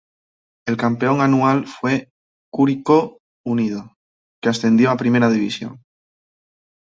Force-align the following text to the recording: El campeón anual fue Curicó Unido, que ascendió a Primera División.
El 0.67 0.77
campeón 0.77 1.21
anual 1.21 1.67
fue 1.67 2.09
Curicó 2.51 3.19
Unido, 3.45 3.93
que 4.41 4.49
ascendió 4.49 4.89
a 4.89 4.97
Primera 4.97 5.29
División. 5.29 5.83